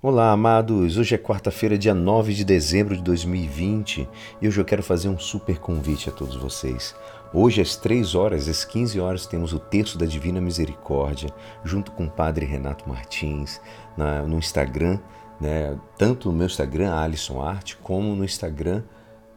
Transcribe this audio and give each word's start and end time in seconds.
Olá, 0.00 0.30
amados! 0.30 0.96
Hoje 0.96 1.16
é 1.16 1.18
quarta-feira, 1.18 1.76
dia 1.76 1.92
9 1.92 2.32
de 2.32 2.44
dezembro 2.44 2.96
de 2.96 3.02
2020 3.02 4.08
e 4.40 4.46
hoje 4.46 4.60
eu 4.60 4.64
quero 4.64 4.80
fazer 4.80 5.08
um 5.08 5.18
super 5.18 5.58
convite 5.58 6.08
a 6.08 6.12
todos 6.12 6.36
vocês. 6.36 6.94
Hoje, 7.34 7.60
às 7.60 7.74
3 7.74 8.14
horas, 8.14 8.48
às 8.48 8.64
15 8.64 9.00
horas, 9.00 9.26
temos 9.26 9.52
o 9.52 9.58
Terço 9.58 9.98
da 9.98 10.06
Divina 10.06 10.40
Misericórdia, 10.40 11.30
junto 11.64 11.90
com 11.90 12.04
o 12.04 12.10
Padre 12.10 12.46
Renato 12.46 12.88
Martins, 12.88 13.60
na, 13.96 14.22
no 14.22 14.38
Instagram, 14.38 15.00
né, 15.40 15.76
tanto 15.98 16.30
no 16.30 16.38
meu 16.38 16.46
Instagram, 16.46 16.94
Alisson 16.94 17.42
Arte, 17.42 17.76
como 17.78 18.14
no 18.14 18.24
Instagram, 18.24 18.84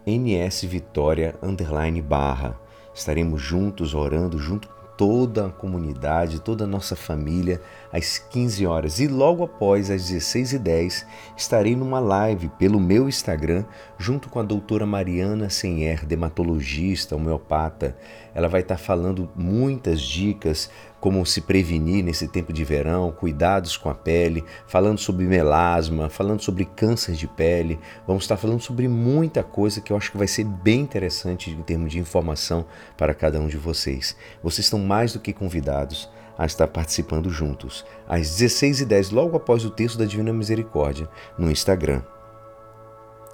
NS 0.05 0.65
Vitória 0.65 1.33
Underline 1.41 2.03
Barra. 2.03 2.55
Estaremos 2.93 3.41
juntos 3.41 3.95
orando 3.95 4.37
junto 4.37 4.69
toda 5.01 5.47
a 5.47 5.49
comunidade, 5.49 6.39
toda 6.39 6.65
a 6.65 6.67
nossa 6.67 6.95
família, 6.95 7.59
às 7.91 8.19
15 8.19 8.67
horas. 8.67 8.99
E 8.99 9.07
logo 9.07 9.43
após, 9.43 9.89
às 9.89 10.03
16h10, 10.03 11.07
estarei 11.35 11.75
numa 11.75 11.99
live 11.99 12.49
pelo 12.49 12.79
meu 12.79 13.09
Instagram, 13.09 13.65
junto 13.97 14.29
com 14.29 14.39
a 14.39 14.43
doutora 14.43 14.85
Mariana 14.85 15.49
Senher, 15.49 16.05
dermatologista, 16.05 17.15
homeopata. 17.15 17.97
Ela 18.35 18.47
vai 18.47 18.61
estar 18.61 18.77
falando 18.77 19.27
muitas 19.35 19.99
dicas 20.01 20.69
como 21.01 21.25
se 21.25 21.41
prevenir 21.41 22.03
nesse 22.03 22.27
tempo 22.27 22.53
de 22.53 22.63
verão, 22.63 23.11
cuidados 23.11 23.75
com 23.75 23.89
a 23.89 23.95
pele, 23.95 24.45
falando 24.67 24.99
sobre 24.99 25.25
melasma, 25.25 26.09
falando 26.09 26.41
sobre 26.41 26.63
câncer 26.63 27.15
de 27.15 27.27
pele. 27.27 27.79
Vamos 28.05 28.23
estar 28.23 28.37
falando 28.37 28.61
sobre 28.61 28.87
muita 28.87 29.43
coisa 29.43 29.81
que 29.81 29.91
eu 29.91 29.97
acho 29.97 30.11
que 30.11 30.17
vai 30.17 30.27
ser 30.27 30.45
bem 30.45 30.81
interessante 30.81 31.49
em 31.49 31.61
termos 31.63 31.91
de 31.91 31.97
informação 31.97 32.67
para 32.95 33.15
cada 33.15 33.39
um 33.39 33.47
de 33.47 33.57
vocês. 33.57 34.15
Vocês 34.43 34.67
estão 34.67 34.79
mais 34.79 35.11
do 35.11 35.19
que 35.19 35.33
convidados 35.33 36.07
a 36.37 36.45
estar 36.45 36.67
participando 36.67 37.31
juntos, 37.31 37.83
às 38.07 38.27
16h10, 38.39 39.11
logo 39.11 39.35
após 39.35 39.65
o 39.65 39.71
texto 39.71 39.97
da 39.97 40.05
Divina 40.05 40.31
Misericórdia, 40.31 41.09
no 41.37 41.51
Instagram. 41.51 42.03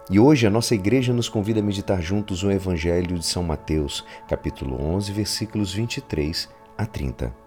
E 0.09 0.20
hoje 0.21 0.48
a 0.48 0.49
nossa 0.49 0.73
igreja 0.73 1.12
nos 1.12 1.27
convida 1.27 1.60
a 1.60 1.63
meditar 1.63 2.01
juntos 2.01 2.43
o 2.43 2.49
Evangelho 2.49 3.20
de 3.20 3.26
São 3.26 3.43
Mateus, 3.43 4.05
capítulo 4.29 4.82
11, 4.82 5.12
versículos 5.12 5.73
23 5.73 6.48
a 6.77 6.85
30. 6.85 7.46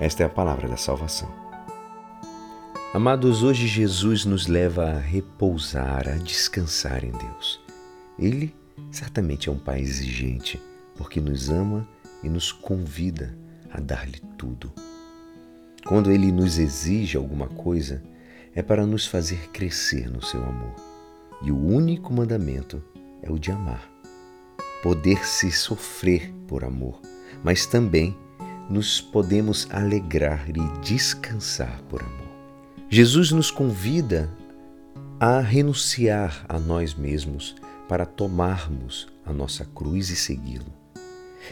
Esta 0.00 0.22
é 0.22 0.26
a 0.26 0.30
palavra 0.30 0.66
da 0.66 0.78
salvação. 0.78 1.28
Amados, 2.94 3.42
hoje 3.42 3.66
Jesus 3.66 4.24
nos 4.24 4.46
leva 4.46 4.92
a 4.92 4.98
repousar, 4.98 6.08
a 6.08 6.16
descansar 6.16 7.04
em 7.04 7.10
Deus. 7.10 7.60
Ele 8.18 8.54
certamente 8.90 9.50
é 9.50 9.52
um 9.52 9.58
Pai 9.58 9.78
exigente, 9.78 10.58
porque 10.96 11.20
nos 11.20 11.50
ama 11.50 11.86
e 12.22 12.30
nos 12.30 12.50
convida 12.50 13.36
a 13.70 13.78
dar-lhe 13.78 14.20
tudo. 14.38 14.72
Quando 15.84 16.10
Ele 16.10 16.32
nos 16.32 16.58
exige 16.58 17.18
alguma 17.18 17.48
coisa, 17.48 18.02
é 18.54 18.62
para 18.62 18.86
nos 18.86 19.06
fazer 19.06 19.50
crescer 19.50 20.10
no 20.10 20.24
seu 20.24 20.42
amor. 20.42 20.76
E 21.42 21.52
o 21.52 21.58
único 21.58 22.10
mandamento 22.10 22.82
é 23.22 23.30
o 23.30 23.38
de 23.38 23.52
amar. 23.52 23.86
Poder-se 24.82 25.52
sofrer 25.52 26.32
por 26.48 26.64
amor, 26.64 26.98
mas 27.44 27.66
também 27.66 28.16
nos 28.70 29.00
podemos 29.00 29.66
alegrar 29.70 30.48
e 30.48 30.80
descansar 30.80 31.82
por 31.88 32.02
amor. 32.02 32.30
Jesus 32.88 33.32
nos 33.32 33.50
convida 33.50 34.30
a 35.18 35.40
renunciar 35.40 36.46
a 36.48 36.58
nós 36.58 36.94
mesmos 36.94 37.56
para 37.88 38.06
tomarmos 38.06 39.08
a 39.26 39.32
nossa 39.32 39.64
cruz 39.64 40.08
e 40.10 40.16
segui-lo. 40.16 40.72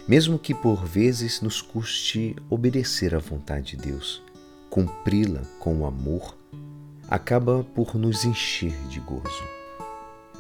Mesmo 0.06 0.39
que 0.39 0.55
por 0.55 0.87
vezes 0.87 1.41
nos 1.41 1.61
custe 1.61 2.37
obedecer 2.49 3.15
à 3.15 3.19
vontade 3.19 3.77
de 3.77 3.89
Deus, 3.89 4.23
cumpri-la 4.71 5.43
com 5.59 5.81
o 5.81 5.87
amor, 5.87 6.37
acaba 7.09 7.65
por 7.65 7.97
nos 7.97 8.25
encher 8.25 8.77
de 8.89 9.00
gozo. 9.00 9.57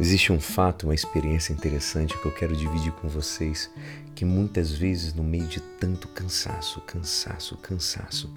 Existe 0.00 0.32
um 0.32 0.40
fato, 0.40 0.84
uma 0.84 0.94
experiência 0.94 1.52
interessante 1.52 2.16
que 2.16 2.24
eu 2.24 2.32
quero 2.32 2.54
dividir 2.54 2.92
com 2.92 3.08
vocês, 3.08 3.68
que 4.14 4.24
muitas 4.24 4.70
vezes 4.70 5.12
no 5.12 5.24
meio 5.24 5.46
de 5.46 5.60
tanto 5.60 6.06
cansaço, 6.08 6.80
cansaço, 6.82 7.56
cansaço, 7.56 8.32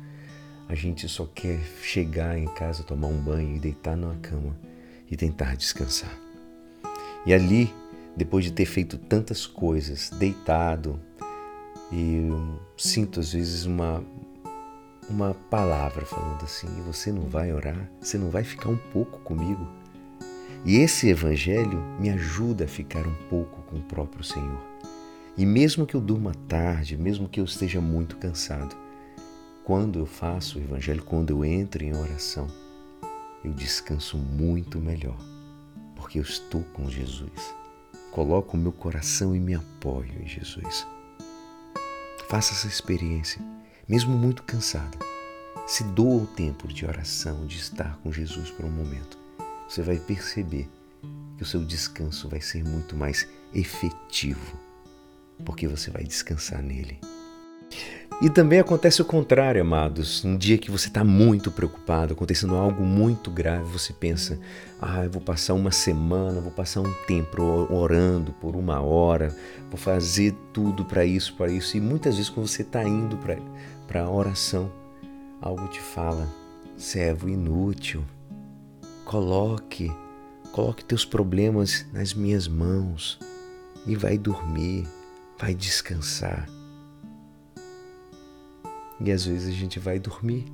a 0.67 0.73
gente 0.73 1.07
só 1.07 1.25
quer 1.25 1.59
chegar 1.83 2.35
em 2.35 2.45
casa, 2.45 2.81
tomar 2.81 3.09
um 3.09 3.17
banho 3.17 3.55
e 3.55 3.59
deitar 3.59 3.95
numa 3.95 4.15
cama 4.15 4.57
e 5.09 5.15
tentar 5.15 5.55
descansar. 5.55 6.17
E 7.27 7.33
ali, 7.33 7.71
depois 8.17 8.43
de 8.43 8.51
ter 8.51 8.65
feito 8.65 8.97
tantas 8.97 9.45
coisas, 9.45 10.09
deitado, 10.09 10.99
e 11.91 12.27
sinto 12.75 13.19
às 13.19 13.33
vezes 13.33 13.65
uma 13.65 14.03
uma 15.09 15.33
palavra 15.49 16.05
falando 16.05 16.43
assim: 16.43 16.67
"Você 16.87 17.11
não 17.11 17.23
vai 17.23 17.51
orar? 17.53 17.91
Você 17.99 18.17
não 18.17 18.29
vai 18.29 18.43
ficar 18.43 18.69
um 18.69 18.77
pouco 18.77 19.19
comigo?" 19.19 19.80
E 20.63 20.77
esse 20.77 21.09
evangelho 21.09 21.81
me 21.99 22.11
ajuda 22.11 22.65
a 22.65 22.67
ficar 22.67 23.07
um 23.07 23.15
pouco 23.27 23.63
com 23.63 23.77
o 23.77 23.83
próprio 23.83 24.23
Senhor. 24.23 24.61
E 25.35 25.43
mesmo 25.43 25.87
que 25.87 25.95
eu 25.95 26.01
durma 26.01 26.35
tarde, 26.47 26.95
mesmo 26.95 27.27
que 27.27 27.39
eu 27.39 27.45
esteja 27.45 27.81
muito 27.81 28.15
cansado, 28.17 28.75
quando 29.63 29.97
eu 29.97 30.05
faço 30.05 30.59
o 30.59 30.61
evangelho, 30.61 31.03
quando 31.03 31.31
eu 31.31 31.43
entro 31.43 31.83
em 31.83 31.95
oração, 31.95 32.47
eu 33.43 33.51
descanso 33.51 34.17
muito 34.17 34.79
melhor, 34.79 35.17
porque 35.95 36.19
eu 36.19 36.23
estou 36.23 36.61
com 36.73 36.87
Jesus. 36.87 37.55
Coloco 38.11 38.55
o 38.55 38.59
meu 38.59 38.71
coração 38.71 39.35
e 39.35 39.39
me 39.39 39.55
apoio 39.55 40.21
em 40.21 40.27
Jesus. 40.27 40.85
Faça 42.29 42.53
essa 42.53 42.67
experiência, 42.67 43.41
mesmo 43.89 44.15
muito 44.15 44.43
cansado. 44.43 44.99
Se 45.65 45.83
doa 45.83 46.23
o 46.23 46.27
tempo 46.27 46.67
de 46.67 46.85
oração, 46.85 47.47
de 47.47 47.57
estar 47.57 47.97
com 48.03 48.11
Jesus 48.11 48.51
por 48.51 48.65
um 48.65 48.71
momento 48.71 49.20
você 49.71 49.81
vai 49.81 49.97
perceber 49.97 50.67
que 51.37 51.43
o 51.43 51.45
seu 51.45 51.63
descanso 51.63 52.27
vai 52.27 52.41
ser 52.41 52.61
muito 52.61 52.93
mais 52.93 53.25
efetivo, 53.53 54.59
porque 55.45 55.65
você 55.65 55.89
vai 55.89 56.03
descansar 56.03 56.61
nele. 56.61 56.99
E 58.21 58.29
também 58.29 58.59
acontece 58.59 59.01
o 59.01 59.05
contrário, 59.05 59.61
amados. 59.61 60.25
Um 60.25 60.35
dia 60.35 60.57
que 60.57 60.69
você 60.69 60.89
está 60.89 61.05
muito 61.05 61.49
preocupado, 61.49 62.13
acontecendo 62.13 62.55
algo 62.55 62.83
muito 62.83 63.31
grave, 63.31 63.63
você 63.71 63.93
pensa: 63.93 64.37
ah, 64.81 65.05
eu 65.05 65.09
vou 65.09 65.21
passar 65.21 65.53
uma 65.53 65.71
semana, 65.71 66.41
vou 66.41 66.51
passar 66.51 66.81
um 66.81 66.93
tempo 67.07 67.41
orando 67.73 68.33
por 68.33 68.57
uma 68.57 68.81
hora, 68.81 69.33
vou 69.69 69.77
fazer 69.77 70.35
tudo 70.51 70.83
para 70.83 71.05
isso, 71.05 71.33
para 71.35 71.49
isso. 71.49 71.77
E 71.77 71.79
muitas 71.79 72.17
vezes, 72.17 72.29
quando 72.29 72.47
você 72.47 72.61
está 72.61 72.83
indo 72.83 73.17
para 73.87 74.03
a 74.03 74.11
oração, 74.11 74.69
algo 75.41 75.65
te 75.69 75.79
fala: 75.79 76.27
servo 76.77 77.29
inútil, 77.29 78.03
Coloque, 79.11 79.91
coloque 80.53 80.85
teus 80.85 81.03
problemas 81.03 81.85
nas 81.91 82.13
minhas 82.13 82.47
mãos 82.47 83.19
e 83.85 83.93
vai 83.93 84.17
dormir, 84.17 84.87
vai 85.37 85.53
descansar. 85.53 86.47
E 89.01 89.11
às 89.11 89.25
vezes 89.25 89.49
a 89.49 89.51
gente 89.51 89.79
vai 89.79 89.99
dormir, 89.99 90.45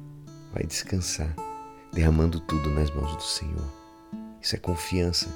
vai 0.51 0.63
descansar, 0.63 1.35
derramando 1.93 2.39
tudo 2.39 2.71
nas 2.71 2.89
mãos 2.89 3.15
do 3.15 3.21
Senhor. 3.21 3.71
Isso 4.41 4.55
é 4.55 4.57
confiança. 4.57 5.29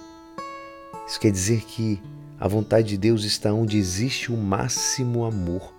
Isso 1.08 1.20
quer 1.20 1.32
dizer 1.32 1.64
que 1.66 2.02
a 2.40 2.48
vontade 2.48 2.88
de 2.88 2.98
Deus 2.98 3.24
está 3.24 3.54
onde 3.54 3.78
existe 3.78 4.32
o 4.32 4.36
máximo 4.36 5.26
amor, 5.26 5.72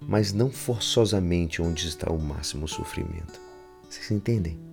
mas 0.00 0.32
não 0.32 0.50
forçosamente 0.50 1.62
onde 1.62 1.86
está 1.86 2.10
o 2.10 2.20
máximo 2.20 2.66
sofrimento. 2.66 3.40
Vocês 3.88 4.10
entendem? 4.10 4.71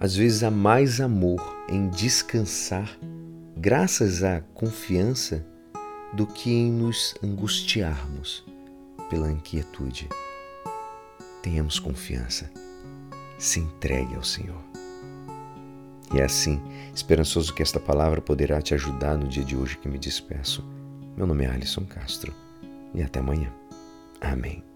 Às 0.00 0.16
vezes 0.16 0.42
há 0.42 0.50
mais 0.50 0.98
amor 0.98 1.42
em 1.68 1.90
descansar, 1.90 2.98
graças 3.54 4.24
à 4.24 4.40
confiança, 4.54 5.46
do 6.14 6.26
que 6.26 6.50
em 6.50 6.72
nos 6.72 7.14
angustiarmos 7.22 8.42
pela 9.10 9.30
inquietude. 9.30 10.08
Tenhamos 11.42 11.78
confiança, 11.78 12.50
se 13.38 13.60
entregue 13.60 14.14
ao 14.14 14.24
Senhor. 14.24 14.60
E 16.14 16.18
é 16.18 16.24
assim, 16.24 16.60
esperançoso 16.94 17.54
que 17.54 17.62
esta 17.62 17.78
palavra 17.78 18.22
poderá 18.22 18.62
te 18.62 18.72
ajudar 18.72 19.18
no 19.18 19.28
dia 19.28 19.44
de 19.44 19.54
hoje 19.54 19.76
que 19.76 19.88
me 19.88 19.98
despeço. 19.98 20.64
Meu 21.14 21.26
nome 21.26 21.44
é 21.44 21.50
Alisson 21.50 21.84
Castro 21.84 22.34
e 22.94 23.02
até 23.02 23.20
amanhã. 23.20 23.52
Amém. 24.18 24.69